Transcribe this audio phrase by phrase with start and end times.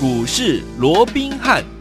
[0.00, 1.77] 股市罗宾汉。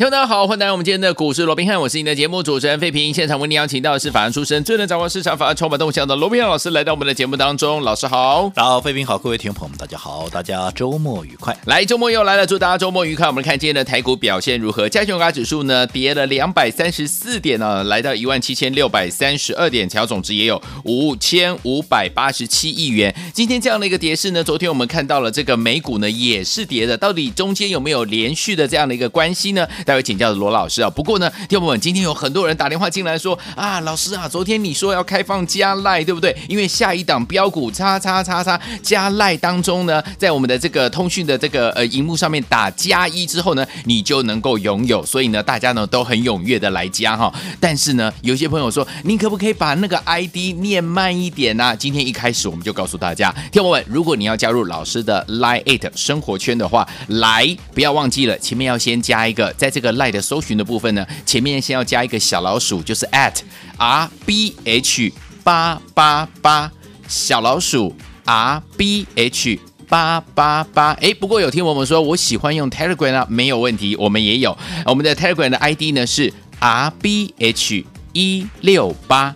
[0.00, 3.12] 听众大家好，欢迎来到我们今天的股市罗宾汉，我是你的节目主持人费平。
[3.12, 7.82] 现场为你邀请到的是法案出身、最能掌握市场法案筹码动向的罗宾汉老师，来到我们的节目当中。
[7.82, 11.54] 老师好，大家好，费平好，各位听众朋友们，大家好，大家周末愉快。
[11.66, 13.26] 来，周末又来了，祝大家周末愉快。
[13.26, 14.88] 我们看今天的台股表现如何？
[14.88, 23.14] 加权指数呢，跌了两百三十四点呢，来到一万七千六百三十二点，成交总值也有五千五百八十七亿元。
[23.34, 29.68] 今天这样的一个跌势呢，昨天我们看到了这个美股呢也是跌的，到底中间有没有连续的这样的一个关系呢？
[29.90, 30.80] 待会请教的罗老师。
[30.80, 36.32] 啊，不过呢，听众们，今天有很多人打电话进来说啊，老师啊，昨天你说要开放加赖，对不对？
[36.48, 45.04] 因为下一档标股叉叉叉叉加赖当中呢，在我们的这个通讯的这个呃荧幕上面打加一之后呢，你就能够拥有。
[45.04, 47.34] 所以呢，大家呢都很踊跃的来加哈。
[47.58, 51.74] 但是呢，有些朋友说，您可不可以把那个 ID 念慢一点呢、啊？
[51.74, 60.50] 今天一开始我们就告诉大家，听众们，如果你要加入老师的 Line Eight 生活圈的话，来不要忘记了，前面要先加一个，在这这个 Line 的搜寻。
[60.60, 63.40] 的部分呢，前面先要加一个小老鼠，就是 at
[63.78, 65.10] r b h
[65.42, 66.70] 八八八
[67.08, 69.58] 小老鼠 r b h
[69.88, 70.92] 八八八。
[71.00, 79.34] 哎，不过有听我们说，我喜欢用 Telegram 啊，没有问题，我们也有我们的 Telegram 的 ID 呢是 r b h 一六八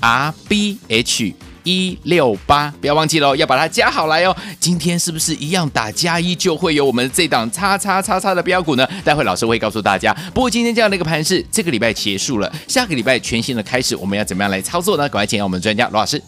[0.00, 1.34] r b h。
[1.64, 4.36] 一六八，不要忘记喽，要把它加好来哦。
[4.60, 8.88] 今天是不是一样打加一就会有我们这档叉叉叉叉的标股呢？
[9.04, 10.14] 待会老师会告诉大家。
[10.32, 15.08] 不过今天这样的一个盘势，这个礼拜结束了，下个礼拜全新的开始，我们要怎么样来操作呢？
[15.08, 16.22] 赶快请教我们的专家罗老师。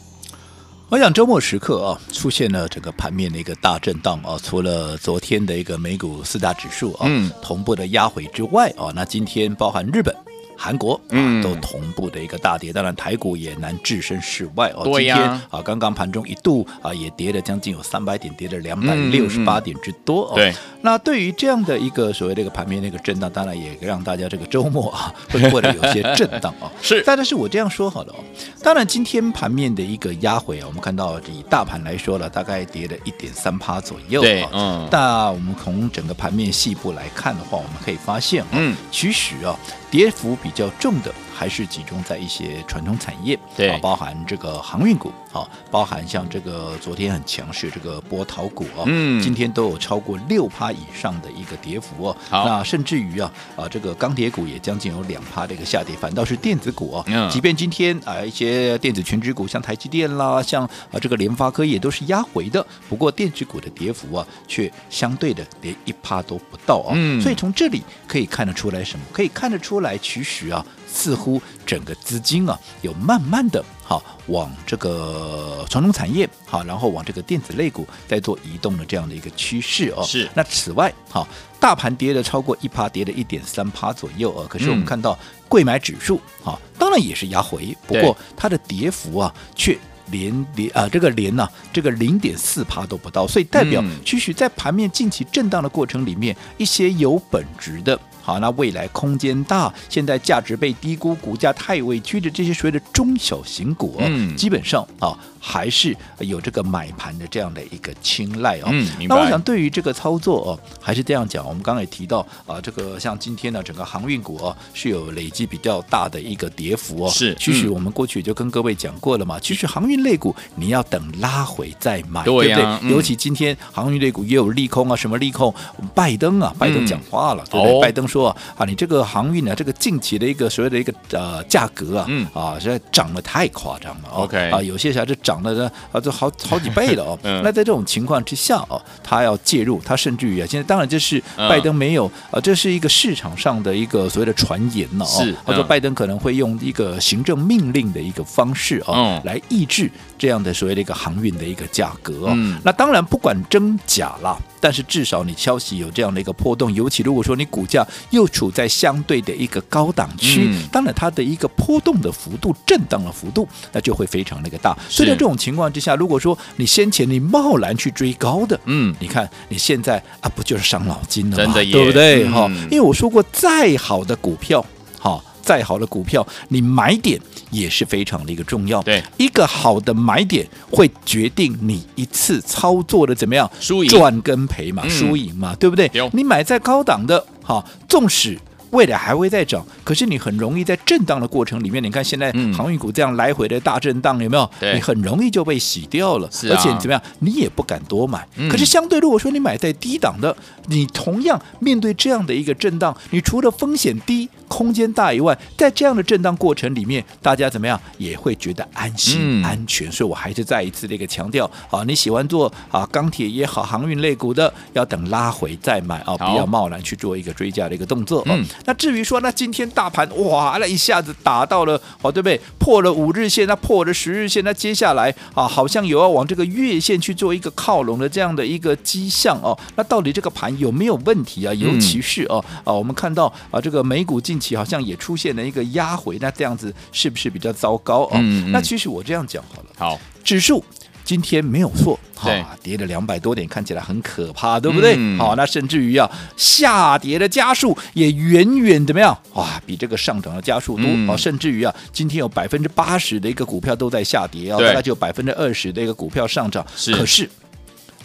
[0.88, 10.14] 我想周末时刻啊，出现了整个盘面的一个大震荡啊，除了昨天的一个美股四大指数啊，嗯，同步的压回之外啊，那今天包含日本。
[10.56, 14.84] 韩国啊，都同步的一个大跌，当然台股也难置身事外哦。
[14.84, 20.34] 今天啊，刚刚盘中一度啊，也跌了将近有三百点，跌了两百六十八点之多哦。
[20.34, 26.70] 对，那对于这样的一个所谓的一个盘面的一个震荡，当然也让大家这个周末啊， 会过得有些震荡啊。
[26.80, 28.24] 是，但是我这样说好了哦。
[28.62, 34.20] 当然，今天盘面的一个压回啊，我们看到以大盘来说了，大概跌了一点三趴左右。
[34.20, 34.88] 对，嗯。
[34.90, 39.56] 那我们从整个盘面细部来看的话，我们可以发现，嗯，其实啊。
[39.96, 52.16] 跌幅比较重的还是集中在一些传统产业，对啊，包含这个航运股，啊，包含像这个昨天很强势这个波涛股啊，嗯，今天都有超过六趴以上的一个跌幅哦。
[52.30, 69.04] 好，那甚至于啊啊，这个钢铁股也将近有两趴的一个下跌，反倒是电子股啊，嗯，即便今天啊一些电子全指股，像台积电啦，像啊这个联发科也都是压回的，不过电子股的跌幅啊却相对的连一趴都不到啊，嗯，所以从这里可以看得出来什么？
[69.12, 70.64] 可以看得出来，其实啊。
[70.96, 80.02] 似乎整个资金啊，有慢慢的哈往这个传统产业好，然后往这个电子类股在做移动的这样的一个趋势哦。
[80.02, 80.26] 是。
[80.34, 81.28] 那此外哈，
[81.60, 84.46] 大盘跌了超过一趴，跌了一点三趴左右啊。
[84.48, 85.16] 可是我们看到
[85.48, 89.78] 贵买指数哈，当然也是压回，不过它的跌幅啊却
[90.10, 98.00] 连连啊这个连呢这个零点四趴都不到，所以代表其实在盘面近期震荡的过程里面，一些有本质的。
[98.26, 105.16] 好，那未来空间大，现在价值被低估，股价太委屈的这些所谓的中小型股，嗯，基本上啊。
[105.48, 108.68] 还是有这个买盘的这样的一个青睐哦。
[108.72, 111.46] 嗯，那我想对于这个操作哦，还是这样讲。
[111.46, 117.10] 我们刚才也提到啊，这个像今天呢，整个航运股哦是有累积比较大的一个跌幅哦。
[117.10, 119.38] 是，其实我们过去就跟各位讲过了嘛。
[119.38, 122.90] 其实航运类股你要等拉回再买，对不对？
[122.90, 125.54] 尤其今天航运类股也有利空啊，什么利空？
[125.94, 127.80] 拜登啊，拜登讲话了，对不对？
[127.80, 134.08] 拜登说啊，你这个航运呢，这个近期的一个所谓的一个呃价格啊，嗯啊，现在涨得太夸张了。
[134.10, 135.35] OK 啊，有些时候就涨。
[135.42, 137.18] 涨了啊，这好好几倍了哦。
[137.44, 145.34] 那在这种情况之下哦，他要介入，他甚至于啊，现在当然这是拜登没有啊，这是一个市场上的一个所谓的传言了哦。
[145.44, 152.36] 他说拜登可能会用一个行政命令的一个方式哦，来抑制这样的所谓的一个航运的一个价格哦。
[152.64, 154.38] 那当然不管真假啦。
[154.58, 164.76] 但是至少你消息有这样的一个波动，尤其如果说你股价又处在相对的一个高档区，嗯、当然它的一个波动的幅度、震荡的幅度，那就会非常那个大。
[165.16, 171.44] 这种情况之下，如果说你先前你贸然去追高的，嗯，你看你现在啊，不就是伤脑筋了吗？
[171.44, 172.28] 真的对不对？
[172.28, 174.64] 哈、嗯，因为我说过，再好的股票，
[175.00, 175.22] 哈。
[175.46, 177.20] 再好的股票，你买点
[177.52, 178.82] 也是非常的一个重要。
[178.82, 185.88] 对，一个好的买点会决定你一次操作的怎么样，输赢赚跟赔嘛，输赢嘛，对不对？
[186.12, 188.36] 你买在高档的，哈，纵使。
[188.76, 194.50] 未来还会再涨，可是你很容易在震荡的过程里面，你看现在航运股这样来回的大震荡，有没有？
[194.74, 198.28] 你很容易就被洗掉了，而且怎么样，你也不敢多买。
[198.50, 200.36] 可是相对如果说你买在低档的，
[200.66, 209.90] 你同样面对这样的一个震荡，你除了风险低、空间大以外，在这样的震荡过程里面，大家怎么样也会觉得安心、安全。
[209.90, 218.22] 所以我还是再一次的一个强调啊，你喜欢做啊钢铁也好、航运类股的，要等拉回再买啊，不要贸然去做一个追加的一个动作。
[218.26, 222.40] 嗯，那至于说，那今天大盘哇，那一下子打到了哦，对不对？
[222.58, 229.56] 破了五日线，那破了十日线，那接下来啊，好像有要往这个月线去做一个靠拢的这样的一个迹象哦。
[229.76, 231.54] 那到底这个盘有没有问题啊？
[231.54, 238.10] 尤其是哦啊，我们看到啊，这个美股近期好像也出现了一个压回，那这样子是不是比较糟糕哦？
[238.16, 240.62] 嗯，那其实我这样讲好了，好，指数。
[241.02, 244.94] 今天没有错，哈、啊，跌了两百多点，看起来很可怕，对不对？
[245.16, 249.16] 好、嗯，那甚至于啊，下跌的家数也远远怎么样？
[249.34, 251.16] 哇，比这个上涨的家数多啊、嗯！
[251.16, 256.66] 甚至于啊，今天有百分之八十的一个股票都在下跌啊，大概就有百分之二十的一个股票上涨。
[256.76, 257.30] 是，可是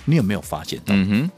[0.05, 0.79] 你有没有发现？
[0.85, 1.31] 嗯哼。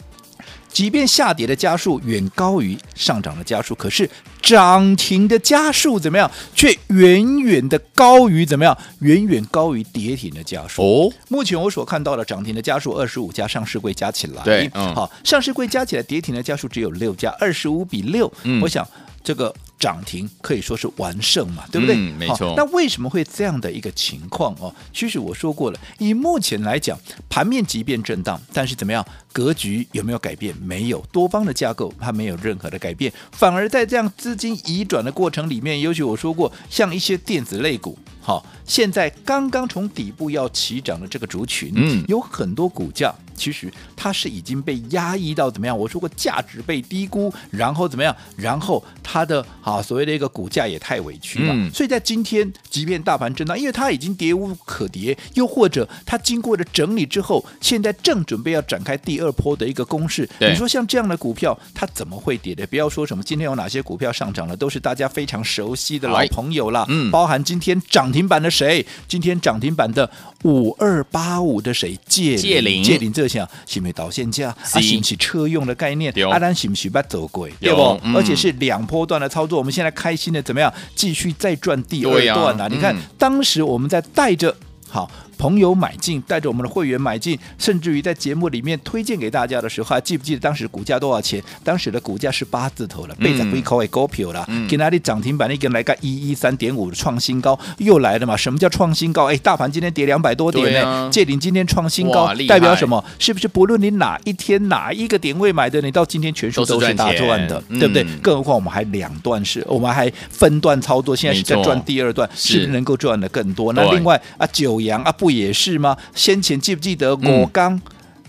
[0.74, 4.10] 即便下跌的家数远高于上涨的家数，可是
[4.42, 6.30] 涨停的家数怎么样？
[6.56, 8.76] 却远远的高于怎么样？
[9.00, 10.82] 远远高于跌停的家数。
[10.82, 18.86] 哦，目前我所看到的涨停的家数二十五家，上市柜加起来，对，嗯，好，上市柜加起来跌停的家数只有六家，二十五比六，嗯，我想
[19.24, 19.54] 这个。
[19.84, 21.94] 涨停可以说是完胜嘛，对不对？
[21.98, 22.54] 嗯，没错。
[22.56, 24.74] 那为什么会这样的一个情况哦？
[24.94, 26.98] 其实我说过了，以目前来讲，
[27.28, 29.06] 盘面即便震荡，但是怎么样？
[29.34, 30.56] 格局有没有改变？
[30.62, 37.98] 没有，多方的架构它没有任何的改变，反而在这样资金移转的过程里面，尤其我说过，像一些电子类股。
[38.26, 45.78] 好，现在刚刚从底部要起涨的这个族群，嗯，有很多股价，其实它是已经被压抑到怎么样？
[45.78, 48.16] 我说过价值被低估，然后怎么样？
[48.38, 51.54] 然后它的啊所谓的一个股价也太委屈了。
[51.54, 60.30] 嗯，所以在今天，即便大盘震荡，因为它已经跌无可跌，又或者它经过了整理之后，现在正准备要展开第二波的一个攻势。
[60.40, 62.66] 你说像这样的股票，它怎么会跌的？
[62.68, 66.86] 不要说什么今天有哪些股票上涨了，都是大家非常熟悉的老朋友了。
[66.88, 68.13] 嗯，包含今天涨。
[68.14, 68.86] 涨停板的谁？
[69.08, 70.08] 今天涨停板的
[70.44, 71.98] 五二八五的谁？
[72.06, 76.14] 借借零借零这项是没导线价，啊，是不是车用的概念？
[76.30, 77.52] 阿兰是不是把走贵？
[77.60, 78.00] 对不？
[78.04, 79.58] 嗯、而且是两波段的操作。
[79.58, 80.72] 我们现在开心的怎么样？
[80.94, 82.68] 继续再赚第二段啊！
[82.70, 84.56] 你看，嗯、当时我们在带着
[84.88, 85.10] 好。
[85.38, 91.44] 朋友买进，带着我们的会员买进，甚至于在节目里面推荐给大家的时候，还记不记得当时股价多少钱？
[91.64, 94.48] 当时的股价是八字头了，倍涨亏口也股票了。
[94.70, 95.50] 给哪里涨停板？
[95.50, 98.38] 你给来个一一三点五的创新高，又来了嘛？
[98.38, 99.26] 什么叫创新高？
[99.26, 103.04] 哎，大盘今天跌两百多点呢，借顶、啊、今天创新高，代表什么？
[103.20, 108.04] 是不是不论你哪一天哪一个点位买的，你到今天全数都是大赚的，对不对？
[108.04, 113.74] 嗯、更何况我们还两段式，我们还分段操作，现在是在赚第二段，是不是能够赚的更多？
[113.74, 115.33] 那另外啊，九阳啊不。
[115.38, 115.98] 也是吗？
[116.16, 117.80] 先前记不记得我刚？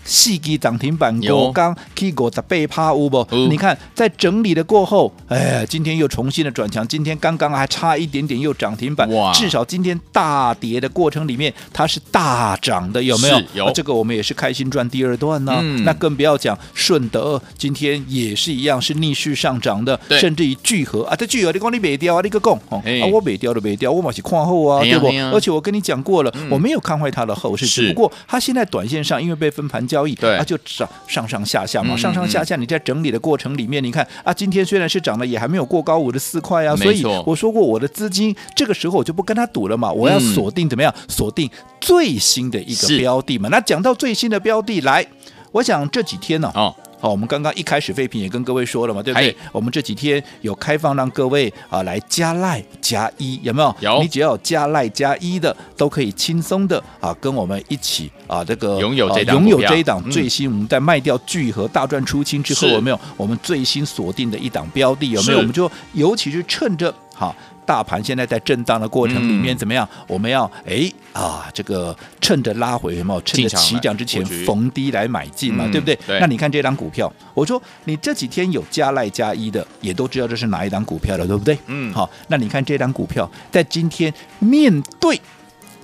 [0.05, 3.27] 细基涨停板，我刚 K 股的被趴乌不？
[3.31, 13.41] 你看在整理的过后，哎，今天又重新的转强，今天刚刚还差一点点又涨停板，至少今天大跌的过程里面，它是大涨的，有没有？
[13.55, 15.59] 有、啊、这个我们也是开心赚第二段呢、啊。
[15.61, 25.07] 嗯、那更不要讲顺德今天也是一样是逆势上涨的，甚至于聚合啊，这聚合你讲你没掉啊，你个讲哦，啊我没掉都没掉，我嘛是看后啊，对不？
[25.35, 32.57] 而且我跟你讲过了，嗯、我没有看坏它的后市，只不过它现在短线上因为被分盘交易，对，啊就涨上上下下嘛，上上下下。
[32.57, 36.75] 你在整理的过程里面，你看啊，今天虽然是涨了，也还没有过高五十四块啊。
[36.75, 40.93] 所以我说过，我的资金这个时候我就不跟他赌了嘛，我要锁定怎么样？
[41.07, 41.49] 锁定
[41.79, 43.47] 最新的一个标的嘛。
[43.49, 45.05] 那讲到最新的标的来，
[45.53, 46.75] 我想这几天呢，哦。
[47.05, 49.35] 好，我们刚刚一开始废品也跟各位说了嘛，对不对？
[49.51, 53.75] 我们这几天有开放让各位啊来加赖加一，有没有？
[53.81, 54.01] 有。
[54.01, 62.99] 你只要有加赖加一的，都可以轻松的啊跟我们一起啊这个拥有这档、啊、拥有这一档最新，嗯、我们在卖掉聚合大赚出清之后，有没有？
[63.15, 65.37] 我们最新锁定的一档标的有没有？
[65.37, 67.31] 我们就尤其是趁着哈。
[67.65, 69.87] 大盘现在在震荡的过程里面怎么样？
[69.97, 73.21] 嗯、我们要哎啊，这个趁着拉回有没有？
[73.21, 75.95] 趁着起涨之前逢低来买进嘛，对不对？
[76.05, 81.57] 对，那你看这张股票，我说你这几天有加赖加一的，也都知道这是哪一档股票了，对不对？
[81.67, 85.19] 嗯，好，那你看这张股票在今天面对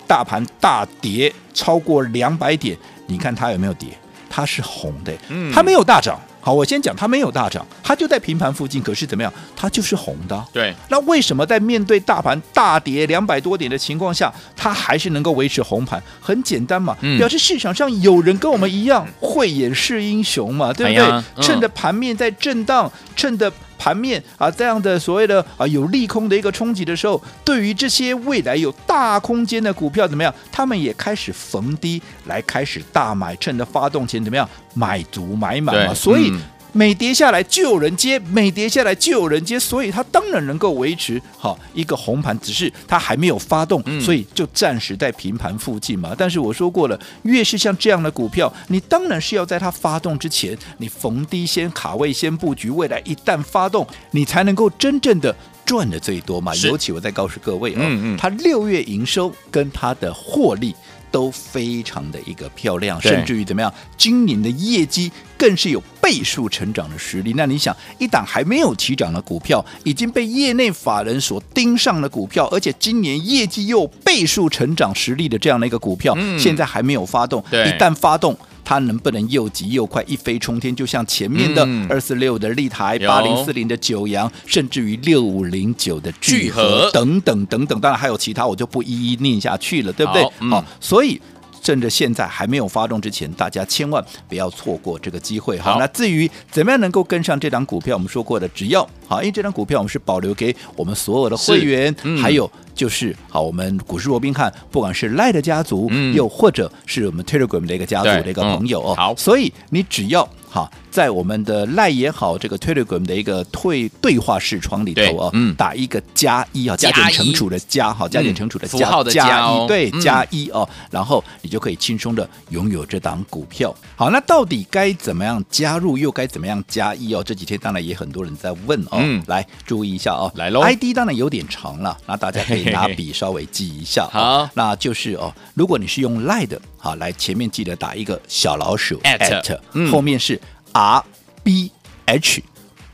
[0.06, 3.90] 大盘大跌超过两百点，你看它有没有跌？
[4.30, 5.14] 它是红的，
[5.54, 6.20] 它没有大涨。
[6.42, 8.82] 好，我先讲，它没有大涨，它就在平盘附近。
[8.82, 9.32] 可是怎么样？
[9.56, 10.46] 它就是红的。
[10.52, 10.74] 对。
[10.90, 16.02] 那为什么在面对大盘大跌两百多点的情况下，它还是能够维持红盘？
[16.20, 21.04] 很简单嘛，表示市场上有人跟我们一样慧眼识英雄嘛，对不对？
[21.04, 23.52] 哎嗯、趁着盘面在震荡，趁着。
[23.82, 30.32] 盘面啊这样的所谓的啊有利空的一个冲击的时候，对于这些未来有大空间的股票怎么样？
[30.52, 36.30] 他们也开始逢低来开始大买，趁着发动前怎么样买足买满嘛，所以。
[36.30, 36.40] 嗯
[36.74, 46.16] 每跌下来就有人接，每跌下来就有人接，所以它当然能够维持好一个红盘，只是它还没有发动，嗯、所以就暂时在平盘附近嘛。
[46.18, 55.36] 但是我说过了，越是像这样的股票，你当然是要在它发动之前，你逢低先卡位、先布局，未来一旦发动，你才能够真正的
[55.66, 56.56] 赚的最多嘛。
[56.56, 60.74] 尤其我再告诉各位啊，嗯嗯，它六月营收跟它的获利。
[61.12, 63.72] 都非常的一个漂亮，甚至于怎么样？
[63.98, 67.34] 今年的业绩更是有倍数成长的实力。
[67.36, 78.36] 那你想，一档还没有起涨的股票，已经被业内法人所盯上的股票，而且今年业绩又倍数成长实力的这样的一个股票，嗯、现在还没有发动，一旦发动。
[78.72, 80.74] 它能不能又急又快一飞冲天？
[80.74, 90.24] 就像前面的二四六的立台、八零四零的九阳，甚至于六五零九的聚合等等等等，当然还有其他，我就不一一念下去了，对不对？
[90.24, 91.20] 好，嗯、所以。
[91.62, 95.58] 趁着现在还没有发动之前，大家千万不要错过这个机会。
[95.60, 108.96] 哈，那至于怎么样能够跟上这张股票，我们说过的，只要好，因为这张股票我们是保留给我们所有的会员，嗯、还有就是好，我们股市罗宾汉，不管是赖的家族，嗯、又或者是我们 Telegram 的一个家族的一个朋友哦。
[108.96, 110.28] 好，所以你只要。
[110.54, 123.74] 好，在我们的赖也好，这个 Telegram 的一个退对话视窗里头啊，嗯，打一个加一啊，加减乘除的加，哈，加减乘除的加，加一，对，加一哦，然后你就可以轻松的拥有这档股票。
[123.96, 127.24] 好，那到底该怎么样加入，又该怎么样加一哦？
[127.24, 136.62] 这几天当然也很多人在问哦，嗯，来注意一下哦，来喽，ID 当然有点长了，那大家可以拿笔稍微记一下， 好，那就是哦，如果你是用赖的。
[136.84, 139.56] 好，来前面记得打一个小老鼠 at，
[139.92, 140.42] 后面是
[140.74, 141.04] R
[141.44, 141.72] B
[142.06, 142.44] H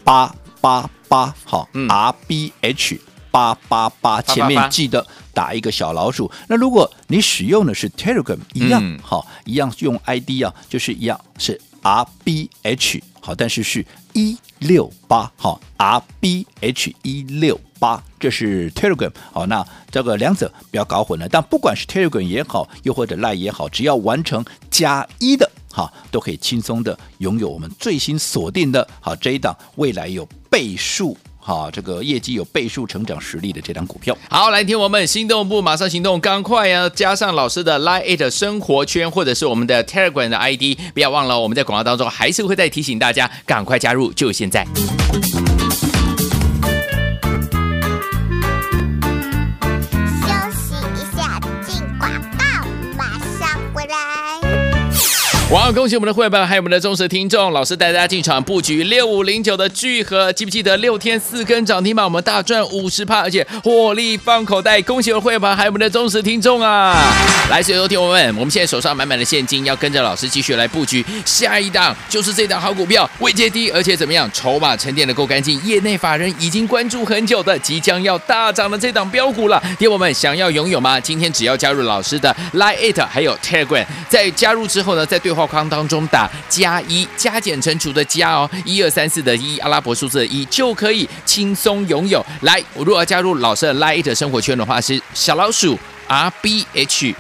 [0.04, 3.00] 八八八，好，R B H
[3.32, 6.32] 八八八，前面记得打一个小老鼠。
[6.48, 21.30] 那如果你使用的是 Telegram，一样，好，一样用 ID 啊，就是一样是 R B H，好，但是是一六八，好，R B H 一六八，这是 Telegram，好，那这个两者不要搞混了。
[21.30, 25.47] 但不管是 Telegram 也好，又或者 Line 也好，只要完成加一的，
[25.78, 31.16] 好，都可以轻松的拥有我们最新锁定的，好，这一档未来有倍数。
[31.38, 34.18] 好，这个业绩有倍数成长实力的这张股票。
[34.28, 36.90] 好，来听我们心动不马上行动，赶快呀！
[36.90, 44.66] 加上老师的 Line 生活圈，或者是我们的 Telegram 的 ID，不要忘了，我们在广告当中还是会再提醒大家，赶快加入，就现在。
[55.50, 55.72] 哇！
[55.72, 64.82] 恭喜我们的会员，还有我们的忠实听众，老师带大家进场布局六五零九的聚合，记不记得六天四根涨停板，我们大赚五十趴，而且获利放口袋。
[64.82, 66.98] 恭喜我们的会员，还有我们的忠实听众啊！
[67.50, 79.62] 来，所有听友们，我们现在手上满满的现金，要跟着老师继续来布局下一档，就是这档好股票，位阶低，而且怎么样，筹码沉淀的够干净，业内法人已经关注很久的，即将要大涨的这档标股了。
[79.80, 81.00] 听友们想要拥有吗？
[81.00, 92.26] 今天只要加入老师的 Line 还有 Telegram，在加入之后呢，在对话框当中打加一加减乘除的加哦，一二三四的一阿拉伯数字的一就可以轻松拥有。
[92.42, 95.78] 来，我如果要加入老师的 Light 生活圈的话，是小老鼠
[96.08, 97.14] R B H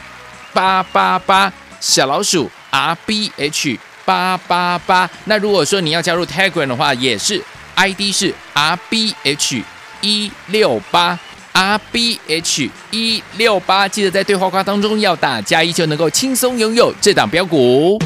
[0.52, 5.10] 八八八，小老鼠 R B H 八八八。
[5.26, 7.44] 那如果说你要加入 Telegram 的话，也是
[7.76, 9.62] ID 是 R B H
[10.02, 11.20] 一六八。
[11.58, 17.98] R B H 一六八，记得在对话框当中要打加一，就能够轻松拥有这档标股。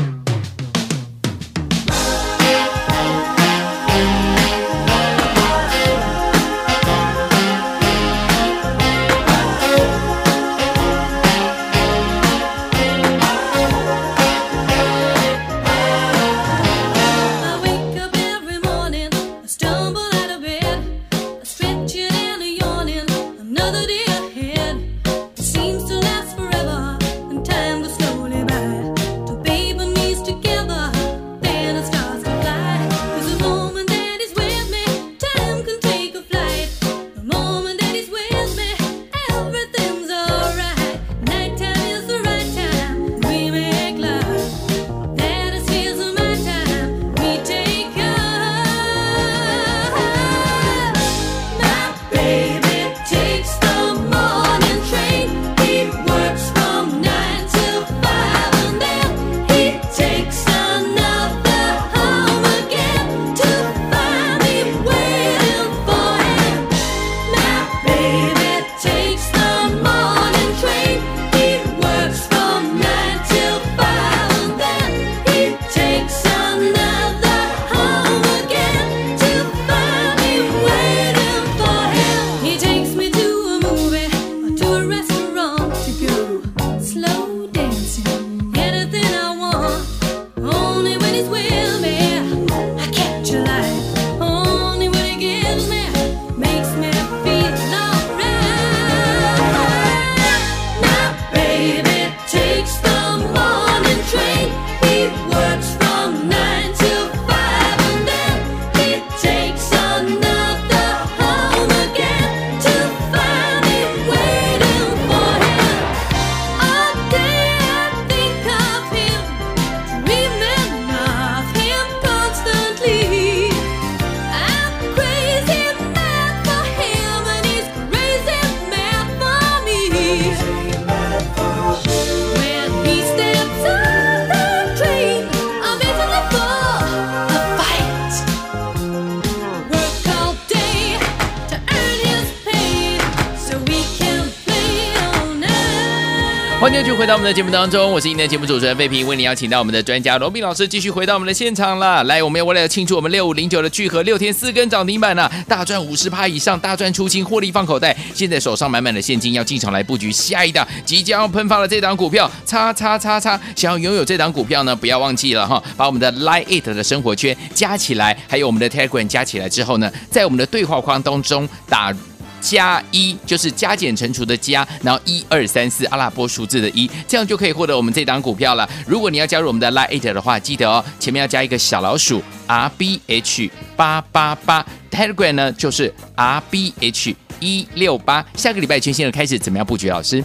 [147.12, 152.01] 到我们的节目当中，我是今天的节目主持人费平，为您邀请到我们的专家罗宾老师继续回到我们的现场了。
[152.06, 157.94] 来，我们要为了庆祝我们六五零九的聚合六天四根涨停板呢、大赚五十趴以上，大赚出清，获利放口袋。
[158.13, 163.38] 现在手上满满的现金，要进场来布局下一档即将要喷发的这档股票，叉叉叉叉。
[163.58, 171.94] 想要拥有这档股票呢，不要忘记了哈，把我们的 Line It 的生活圈加起来，还有我们的 Telegram 加起来之后呢，在我们的对话框当中打。
[172.41, 178.67] 加一就是加减乘除的加，然后一二三四阿拉伯数字的一，这样就可以获得我们这档股票了。
[178.86, 188.25] 如果你要加入我们的 Lite 的话，记得哦，前面要加一个小老鼠 R B H 八八八，Telegram 呢就是 R B H 一六八。
[188.36, 189.89] 下个礼拜全新的开始，怎么样布局？
[189.89, 190.24] 老师？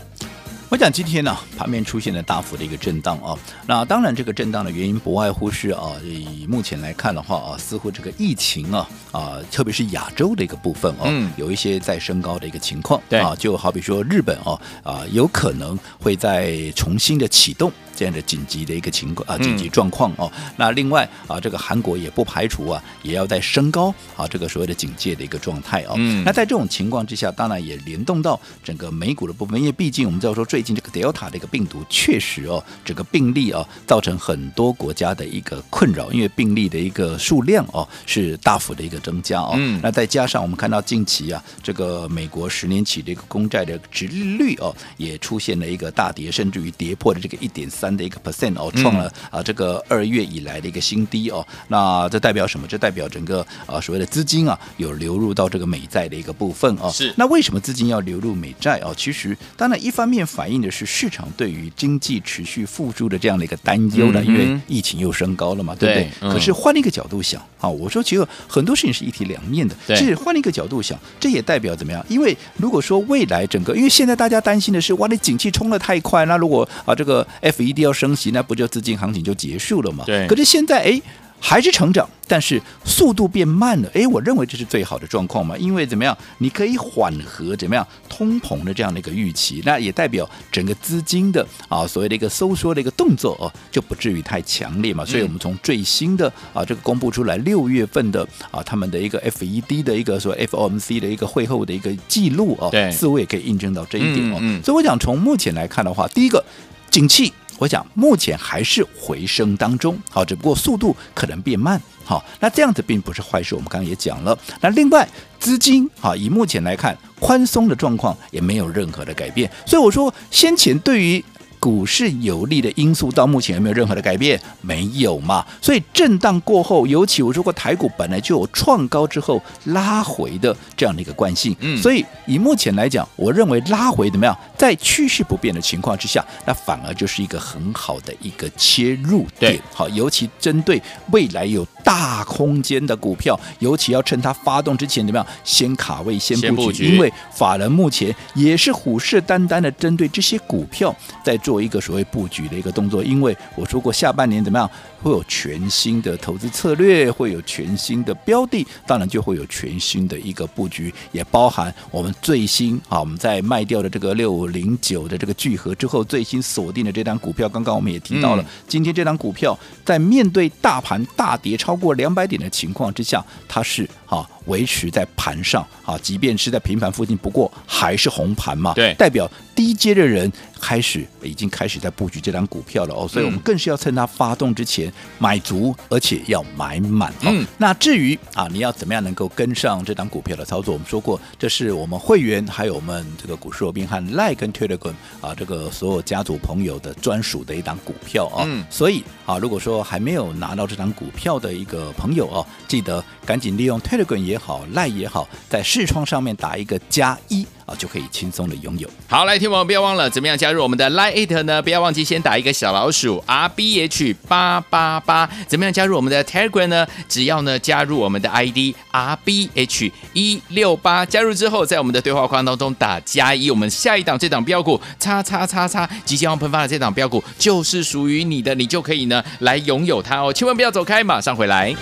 [0.68, 3.38] 我讲今天呢，盘面出现了大幅的一个震荡啊。
[3.68, 8.84] 那当然，这个震荡的原因不外乎是啊，以目前来看的话啊，似乎这个疫情啊
[9.16, 13.00] 啊，特别是亚洲的一个部分哦、嗯，有一些在升高的一个情况。
[13.08, 17.72] 对啊，就好比说日本哦啊，啊，有可能会再重新的启动。
[17.96, 20.30] 这样的紧急的一个情况啊，紧急状况哦。
[20.58, 25.94] 那另外啊，这个韩国也不排除啊，也要在升高啊，这个所谓的警戒的一个状态哦。
[25.96, 26.22] 嗯。
[26.22, 39.54] 那在这种情况之下，当然也联动到整个美股的部分，因为毕竟我们知道说，最近这个 Delta 的一个病毒确实哦，整个病例哦，造成很多国家的一个困扰，因为病例的一个数量哦是大幅的一个增加哦。
[39.56, 39.80] 嗯。
[39.82, 47.96] 那再加上我们看到近期啊，这个美国十年期的一个公债的殖利率哦，也出现了一个大跌，甚至于跌破了这个一点三。
[47.96, 51.46] 的一个 percent 哦，创了啊这个二月以来的一个新低哦。
[51.68, 52.66] 那这代表什么？
[52.66, 56.90] 这代表整个啊所谓的资金啊有流入到这个美债的一个部分哦。
[56.92, 57.14] 是。
[57.16, 58.92] 那为什么资金要流入美债哦？
[58.94, 66.32] 其实当然一方面反映的是市场对于经济持续复苏的这样的一个担忧了，因为疫情又升高了嘛，对不对？
[66.32, 69.74] 可是换一个角度想啊，我说其实很多事情是一体两面的。
[69.86, 69.96] 对。
[69.96, 72.04] 是换一个角度想，这也代表怎么样？
[72.08, 80.04] 因为如果说未来整个，因为现在大家担心的是，哇，你景气冲得太快，那如果啊这个 F E D 要升息，那不就资金行情就结束了嘛？
[80.06, 80.26] 对。
[80.26, 81.00] 可是现在，哎。
[81.38, 83.88] 还是成长，但是速度变慢了。
[83.90, 95.04] 诶，我认为这是最好的状况嘛，因为怎么样，你可以缓和怎么样通膨的这样的一个预期，那也代表整个资金的啊所谓的一个收缩的一个动作哦，就不至于太强烈嘛。
[95.04, 104.38] 所以我们从最新的啊这个公布出来六月份的啊他们的一个 FED 的一个说 FOMC 的一个会后的一个记录哦，对，似乎也可以印证到这一点哦。
[104.40, 106.44] 嗯嗯、所以我想从目前来看的话，第一个
[106.90, 107.32] 景气。
[107.58, 113.54] 我想目前还是回升当中，好，只不过速度可能变慢，好，那这样子并不是坏事。
[113.54, 121.24] 我们刚刚也讲了，那另外资金，好，以目前来看，宽松的状况也没有任何的改变，所以我说先前对于。
[121.66, 124.40] 股市有利的因素到目前有没有任何的改变？
[124.60, 125.44] 没有嘛。
[125.60, 131.56] 所以震荡过后，尤其我说过台股本来就有创高之后拉回的这样的一个惯性。
[131.58, 134.32] 嗯，所以以目前来讲，我认为拉回怎么样？
[134.56, 139.60] 在趋势不变的情况之下，那反而就是一个很好的一个切入点。
[139.72, 145.26] 好，尤其针对未来有大空间的股票，尤其要趁它发动之前怎么样？
[145.44, 146.54] 先卡位，先布局。
[146.54, 151.62] 布局因为法人目前也是虎视眈眈的针对这些股票在做。
[151.66, 154.70] 一个所谓布局的一个动作，因为我说过下半年怎么样，
[155.06, 180.30] 会有全新的投资策略，会有全新的标的，当然就会有全新的一个布局，也包含我们最新啊，我们在卖掉的这个六五零九的这个聚合之后，最新锁定的这张股票，刚刚我们也提到了，嗯、今天这张股票在面对大盘大跌超过两百点的情况之下，它是啊维持在盘上啊，即便是在平盘附近，不过还是红盘嘛，对，代表低阶的人。
[180.58, 187.12] 开始已经开始在布局这张股票了哦，所以我们更是要趁它发动之前买足，而且要买满。
[187.20, 190.72] 嗯，那至于啊，你要怎么样能够跟上这张股票的操作？
[190.72, 198.44] 我们说过，这是我们会员还有我们这个股市罗宾汉 Line 跟 Telegram 啊，这个所有家族朋友的专属的一档股票啊。
[198.46, 207.46] 嗯，所以啊，如果说还没有拿到这张股票的一个朋友哦，记得赶紧利用 Telegram 也好赖也好，在视窗上面打一个加一。
[207.66, 208.88] 啊，就可以轻松的拥有。
[209.08, 211.60] 好，来听我们不要忘了怎么样加入我们的 Line It 呢？
[211.60, 215.28] 不要忘记先打一个小老鼠 R B H 八八八。
[215.48, 216.86] 怎么样加入我们的 Telegram 呢？
[217.08, 230.32] 只要呢加入我们的 ID R B H 一六八，加入之后在我们的对话框当中打加一，我们下一档这档标股叉叉叉叉即将要喷发的这档标股就是属于你的，你就可以呢来拥有它哦。
[230.32, 231.74] 千万不要走开，马上回来。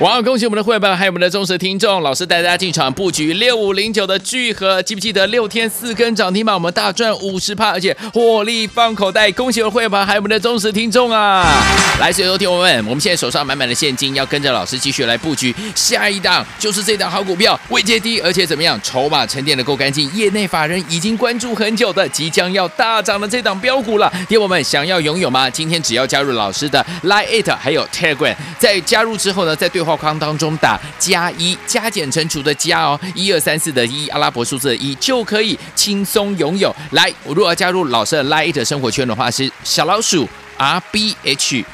[0.00, 0.20] 哇！
[0.20, 9.30] 恭喜我们的会员还有我们的忠实听众，老师带大家进场布局六五零九的聚合，记不记得六天四根涨停板，我们大赚五十趴，而且获利放口袋。
[9.32, 11.46] 恭喜我们的会员还有我们的忠实听众啊！
[12.00, 24.12] 来，所有听友们，我们现在手上满满的现金，要跟着老师继续来布局下一档，就是这档好股票，位阶低，而且怎么样，筹码沉淀的够干净，业内法人已经关注很久的，即将要大涨的这档标股了。
[24.28, 25.48] 听我们想要拥有吗？
[25.48, 36.74] 今天只要加入老师的 Line It 还有 Telegram，在加入之后呢，在对话框当中打加一加减乘除的加哦，一二三四的一阿拉伯数字的一就可以轻松拥有。
[36.92, 41.64] 来，我如果要加入老师的 Line It 生活圈的话，是小老鼠 R B H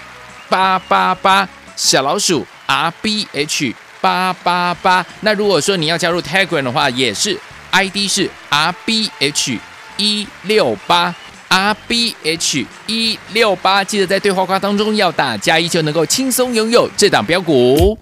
[0.49, 5.05] 八八八，小老鼠 R B H 八八八。
[5.21, 7.39] 那如果说你要加入 Telegram 的话，也是
[7.71, 9.59] ID 是 R B H
[9.97, 11.15] 一六八。
[11.51, 17.99] R B H 一六八，记得在对话框当中要打加一，就能够轻松拥有这档标股。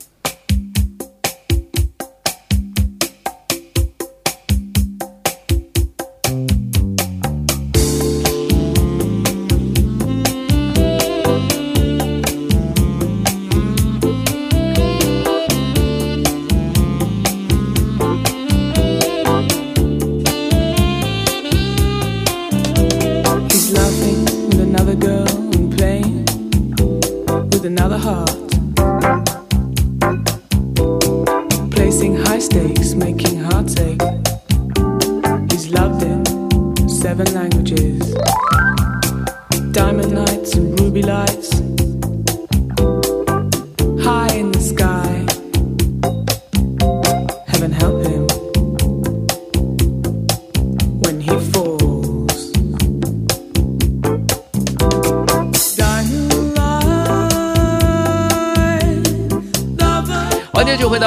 [35.59, 38.15] She's loved in seven languages.
[39.73, 41.51] Diamond nights and ruby lights.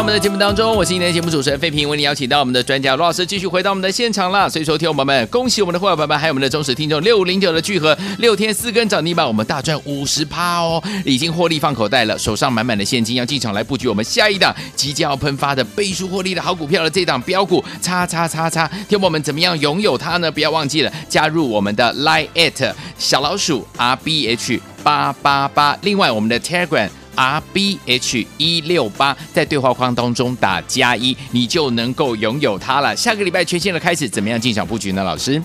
[0.01, 4.49] 我们的节目当中，我是今天的节目主持人费平，为你邀请到我们的专家罗老师继续回到我们的现场了。
[4.49, 20.31] 所以说，听友们，恭喜我们的会员朋友们，还有我们的忠实听众六五零九的聚合，六天四根涨停板，我们大赚五十趴哦，已经获利放口袋了，手上满满的现金，要进场来布局我们下一档即将要喷发的倍数获利的好股票的这档标股，叉叉叉叉，听我们怎么样拥有它呢？
[20.31, 26.89] 不要忘记了加入我们的 Line at 小老鼠 R B H 八八八，另外我们的 Telegram。
[27.15, 32.95] R B H 一六八，在对话框当中打加一，你就能够拥有它了。
[32.95, 35.03] 下个礼拜全新的开始，怎么样进场布局呢？
[35.03, 35.41] 老师？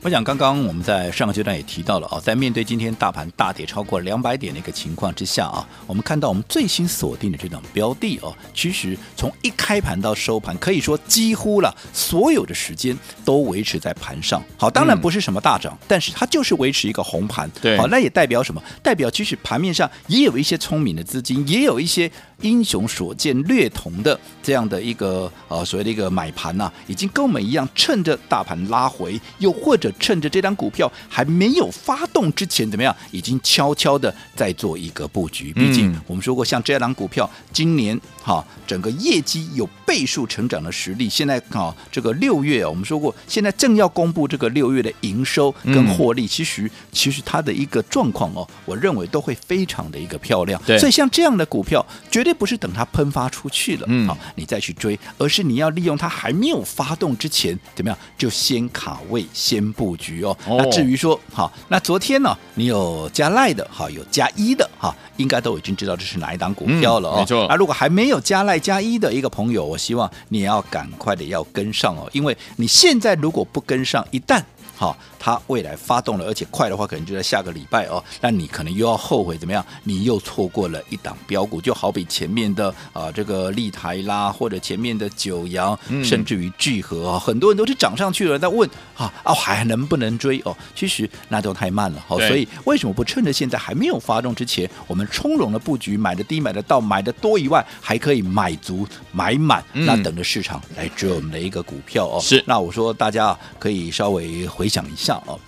[0.00, 14.40] 我想刚刚我们在上个阶段也提到了啊，在面对今天大盘大跌超过两百点的一个情况之下啊，我们看到我们最新锁定的这档标的哦，其实从一开盘到收盘，可以说几乎了所有的时间都维持在盘上。
[14.56, 17.50] 好，当然不是什么大涨，嗯、但是它就是维持一个红盘。
[17.60, 18.62] 对，好，那也代表什么？
[18.82, 22.10] 代表其实盘面上也有一些聪明的资金，也有一些。
[22.42, 35.52] 英雄所见略同的这样的一个呃所谓的一个买盘呐、啊，已经跟我们一样，趁着大盘拉回，又或者趁着这张股票还没有发动之前，怎么样，已经悄悄的在做一个布局。
[35.52, 41.08] 毕竟我们说过，像这档股票今年哈整个业绩有倍数成长的实力。
[41.08, 50.62] 现在啊这个六月啊我们说过，现在正要公布这个六月的营收跟获利，其实其实它的一个状况哦，我认为都会非常的一个漂亮。
[50.64, 52.28] 对，所以像这样的股票绝对。
[52.38, 60.36] 不是等它喷发出去了，嗯，好，你再去追，而是你要利用它还没有发动之前，怎么样，就先卡位，先布局哦。
[60.46, 67.14] 哦那至于说，好，那昨天呢，你有加赖的，好，有加一的，哈，应该都已经知道这是哪一档股票了哦。
[67.16, 67.46] 嗯、没错。
[67.48, 74.42] 那如果还没有加赖加一的一个朋友，我希望你要赶快的要跟上哦，因为你现在如果不跟上，一旦
[74.76, 74.96] 好。
[75.18, 78.02] 它未来发动了，而且快的话，可能就在下个礼拜哦。
[78.20, 79.64] 那你可能又要后悔怎么样？
[79.84, 90.56] 你又错过了一档标股，就好比前面的啊、呃、这个立台啦，或者前面的九阳，嗯、甚至于聚合啊，很多人都是涨上去了，在问啊哦还能不能追哦？
[90.74, 92.04] 其实那都太慢了。
[92.08, 102.20] 哦，所以为什么不趁着现在还没有发动之前，我们从容的布局，买的低买的到，买的多以外，还可以买足买满，嗯、那等着市场来追我们的一个股票哦。
[102.20, 105.07] 是，那我说大家可以稍微回想一下。
[105.26, 105.38] 哦，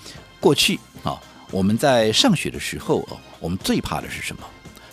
[0.41, 1.19] 过去啊，
[1.51, 4.43] 我们在上学的时候哦，我们最怕的是什么？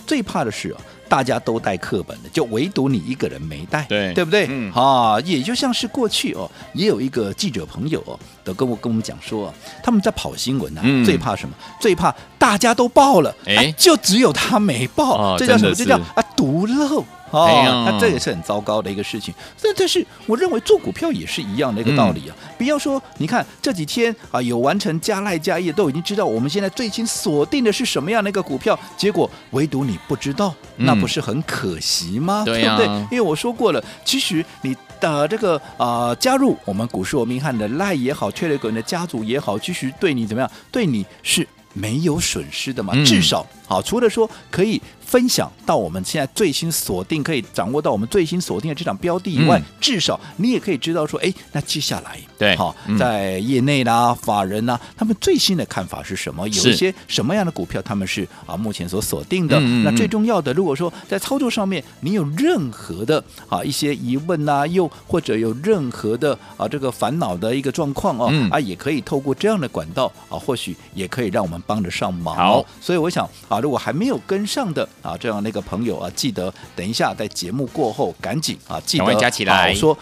[0.06, 4.48] 最怕的是啊，大家都带课本的，就唯独你一个人没带，对对不对？
[4.50, 9.54] 嗯，啊，也就像是过去哦，也有一个记者朋友哦，都跟我跟我们讲说，
[9.84, 11.54] 他们在跑新闻呢、啊，嗯、最怕什么？
[11.82, 15.76] 最怕大家都报了，哎，就只有他没报，哦、这叫什么？
[15.76, 17.04] 这叫啊独漏。
[17.32, 19.34] 哦，哎、那这也是很糟糕的一个事情。
[19.62, 22.36] 但但是我认为做股票也是一样的一个道理啊。
[22.58, 32.44] 不、嗯、要说，你看这几天啊，有完成加赖加业都已经知道我们现在最新锁定的是什么样的一个股票，结果唯独你不知道，那不是很可惜吗？
[32.44, 32.86] 嗯、对不对？
[32.86, 40.50] 因为我说过了，其实你的这个啊、呃，加入我们股市罗宾汉的赖也好，Telegram 的家族也好，其实对你怎么样？
[40.72, 42.94] 对你是没有损失的嘛？
[42.96, 44.82] 嗯、至少好，除了说可以。
[45.08, 56.46] 分享到我们现在最新锁定，可以掌握到我们最新锁定的这场标的以外，嗯、至少你也可以知道说，哎，那接下来对，好，在业内啦、法人呐、啊，他们最新的看法是什么？
[56.50, 59.58] 有一些什么样的股票他们是啊目前所锁定的？
[59.62, 72.36] 嗯、那最重要的，如果说在操作上面你有任何的啊一些疑问呐、啊，又或者有任何的啊这个烦恼的一个状况哦，嗯、啊，也可以透过这样的管道啊，或许也可以让我们帮得上忙。
[72.36, 74.86] 好，所以我想啊，如果还没有跟上的。
[75.02, 79.70] 啊，这样那个朋友啊，记得等一下在节目过后赶紧啊，记得加起来。
[79.70, 79.98] 我说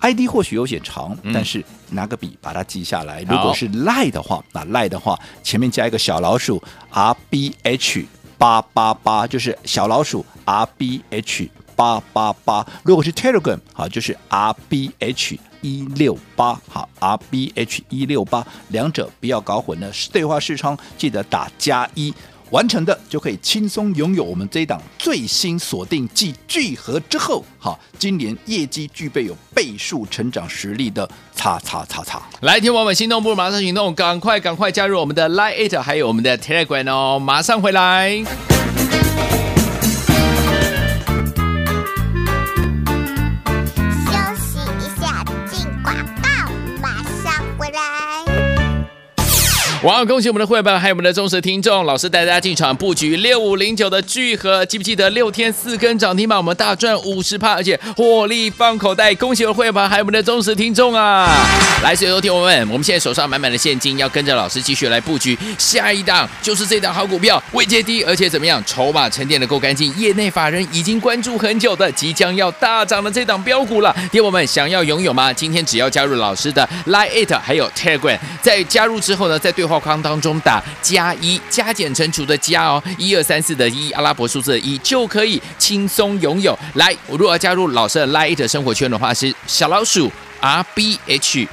[0.00, 3.22] ID 或许有点长，嗯、但是拿个笔把它记下来。
[3.22, 8.06] 如果是赖的话，那赖的话前面加一个小老鼠 R B H
[8.38, 12.66] 八八八，就是小老鼠 R B H 八八八。
[12.82, 19.90] 如果是 Telegram 好，就是 R B H 一六八，好 R B H 一六八，两者不要搞混了。
[20.10, 22.14] 对话视窗记得打加一。
[22.50, 32.22] 完成的就可以轻松拥有我们这一档最新锁定继聚合之后，好，今年业绩具备有倍数成长实力的叉叉叉叉。
[32.40, 38.59] 来，听我们心动不如马上行动，赶快赶快加入我们的 Line 还有我们的 Telegram 哦，马上回来。
[49.82, 50.04] 哇！
[50.04, 59.14] 恭喜我们的会员还有我们的忠实听众，老师带大家进场布局六五零九的聚合，记不记得六天四根涨停板，我们大赚五十趴，而且获利放口袋。
[59.14, 61.30] 恭喜我们的会员还有我们的忠实听众啊！
[61.82, 73.94] 来，所有听友们，我们现在手上满满的现金，要跟着老师继续来布局下一档，就是这档好股票，位阶低，而且怎么样，筹码沉淀的够干净，业内法人已经关注很久的，即将要大涨的这档标股了。
[74.12, 75.32] 听友们想要拥有吗？
[75.32, 86.58] 今天只要加入老师的 Line 还有 Telegram，在加入之后呢，在对话框当中打加一加减乘除的加哦，一二三四的一阿拉伯数字的一就可以轻松拥有。
[86.74, 91.46] 来，我如果要加入老师的 Light 生活圈的话，是小老鼠 R B H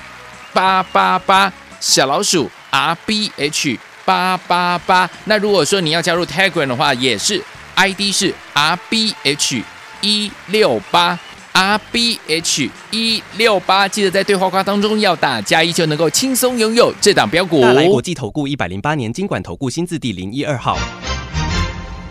[0.51, 5.09] 八八八，小老鼠 R B H 八八八。
[5.25, 7.43] 那如果说你要加入 Telegram 的话，也是
[7.75, 9.61] ID 是 R B H
[10.01, 11.19] 一六八。
[11.59, 17.59] R B H 一六八，记得在对话框当中要打加一，就能够轻松拥有这档标股。
[17.61, 20.77] 大来国际投顾一百零八年经管投顾新字第零一二号。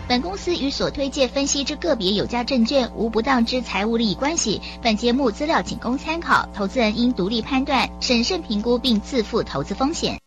[0.05, 4.61] 本公司与所推介分析之个别有价证券无不当之财务利益关系。
[4.81, 10.19] 本节目资料仅供参考，投资人应独立判断、审慎评估并自负投资风险。